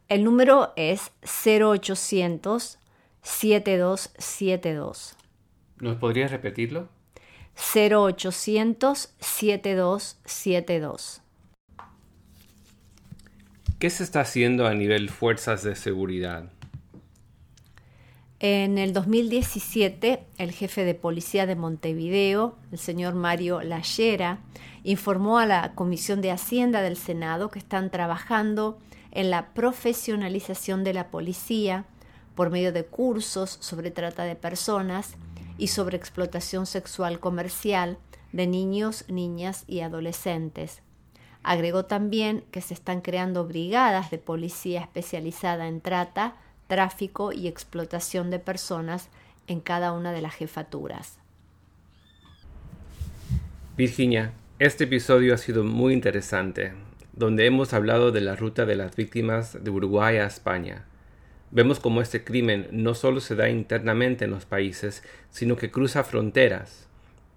El 0.09 0.25
número 0.25 0.73
es 0.77 1.13
0800 1.23 2.79
7272. 3.21 5.19
¿Nos 5.81 5.97
podrías 5.97 6.31
repetirlo? 6.31 6.89
0800 7.57 9.15
7272. 9.21 11.21
¿Qué 13.79 13.91
se 13.91 14.05
está 14.05 14.21
haciendo 14.21 14.67
a 14.67 14.75
nivel 14.75 15.11
fuerzas 15.11 15.65
de 15.65 15.75
seguridad? 15.75 16.51
En 18.38 18.79
el 18.79 18.93
2017, 18.93 20.25
el 20.37 20.53
jefe 20.53 20.85
de 20.85 20.95
policía 20.95 21.47
de 21.47 21.55
Montevideo, 21.55 22.59
el 22.73 22.79
señor 22.79 23.15
Mario 23.15 23.62
Lallera, 23.62 24.41
informó 24.83 25.38
a 25.38 25.47
la 25.47 25.75
Comisión 25.75 26.21
de 26.21 26.33
Hacienda 26.33 26.83
del 26.83 26.97
Senado 26.97 27.51
que 27.51 27.61
están 27.61 27.91
trabajando 27.91 28.79
en 29.12 29.31
la 29.31 29.55
profesionalización 29.55 30.83
de 30.83 30.95
la 30.95 31.09
policía 31.09 31.85
por 32.35 32.51
medio 32.51 32.73
de 32.73 32.85
cursos 32.85 33.59
sobre 33.61 33.91
trata 33.91 34.25
de 34.25 34.35
personas 34.35 35.15
y 35.62 35.68
sobre 35.68 35.96
explotación 35.96 36.66
sexual 36.66 37.20
comercial 37.20 37.96
de 38.33 38.48
niños, 38.48 39.05
niñas 39.07 39.62
y 39.68 39.79
adolescentes. 39.79 40.83
Agregó 41.44 41.85
también 41.85 42.42
que 42.51 42.61
se 42.61 42.75
están 42.75 43.01
creando 43.01 43.46
brigadas 43.46 44.11
de 44.11 44.18
policía 44.18 44.81
especializada 44.81 45.68
en 45.68 45.81
trata 45.81 46.35
tráfico 46.66 47.33
y 47.33 47.46
explotación 47.46 48.29
de 48.29 48.40
personas 48.40 49.09
en 49.46 49.61
cada 49.61 49.92
una 49.92 50.11
de 50.11 50.22
las 50.22 50.35
jefaturas. 50.35 51.18
Virginia, 53.77 54.33
este 54.59 54.85
episodio 54.85 55.33
ha 55.33 55.38
sido 55.38 55.62
muy 55.62 55.92
interesante, 55.92 56.72
donde 57.12 57.46
hemos 57.46 57.72
hablado 57.72 58.11
de 58.11 58.20
la 58.20 58.35
ruta 58.35 58.66
de 58.66 58.75
las 58.75 58.96
víctimas 58.96 59.62
de 59.62 59.70
Uruguay 59.70 60.16
a 60.16 60.27
España. 60.27 60.87
Vemos 61.55 61.81
cómo 61.81 62.01
este 62.01 62.25
crimen 62.25 62.67
no 62.71 62.95
solo 62.95 63.21
se 63.21 63.37
da 63.37 63.51
internamente 63.51 64.25
en 64.25 64.31
los 64.31 64.47
países, 64.47 65.03
sino 65.31 65.55
que 65.55 65.71
cruza 65.71 66.03
fronteras. 66.03 66.88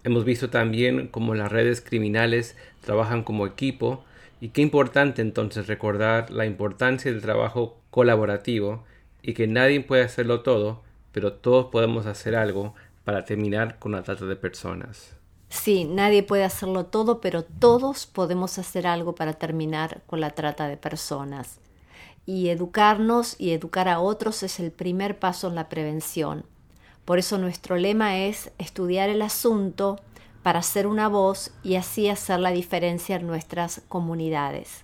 Hemos 0.05 0.23
visto 0.23 0.49
también 0.49 1.09
cómo 1.09 1.35
las 1.35 1.51
redes 1.51 1.81
criminales 1.81 2.55
trabajan 2.79 3.23
como 3.23 3.45
equipo 3.45 4.05
y 4.39 4.49
qué 4.49 4.61
importante 4.61 5.21
entonces 5.21 5.67
recordar 5.67 6.31
la 6.31 6.45
importancia 6.45 7.11
del 7.11 7.21
trabajo 7.21 7.77
colaborativo 7.91 8.85
y 9.21 9.33
que 9.33 9.47
nadie 9.47 9.81
puede 9.81 10.03
hacerlo 10.03 10.43
todo, 10.43 10.81
pero 11.11 11.33
todos 11.33 11.65
podemos 11.65 12.05
hacer 12.05 12.37
algo 12.37 12.73
para 13.03 13.25
terminar 13.25 13.79
con 13.79 13.91
la 13.91 14.03
trata 14.03 14.25
de 14.25 14.37
personas. 14.37 15.13
Sí, 15.49 15.83
nadie 15.83 16.23
puede 16.23 16.45
hacerlo 16.45 16.85
todo, 16.85 17.19
pero 17.19 17.43
todos 17.43 18.05
podemos 18.05 18.59
hacer 18.59 18.87
algo 18.87 19.13
para 19.13 19.33
terminar 19.33 20.03
con 20.05 20.21
la 20.21 20.29
trata 20.29 20.69
de 20.69 20.77
personas. 20.77 21.59
Y 22.25 22.49
educarnos 22.49 23.35
y 23.39 23.51
educar 23.51 23.87
a 23.87 23.99
otros 23.99 24.43
es 24.43 24.59
el 24.59 24.71
primer 24.71 25.19
paso 25.19 25.47
en 25.47 25.55
la 25.55 25.69
prevención. 25.69 26.45
Por 27.05 27.19
eso 27.19 27.37
nuestro 27.37 27.77
lema 27.77 28.17
es 28.17 28.51
estudiar 28.57 29.09
el 29.09 29.21
asunto 29.21 29.99
para 30.41 30.61
ser 30.61 30.87
una 30.87 31.07
voz 31.07 31.51
y 31.63 31.75
así 31.75 32.09
hacer 32.09 32.39
la 32.39 32.51
diferencia 32.51 33.15
en 33.15 33.27
nuestras 33.27 33.81
comunidades. 33.87 34.83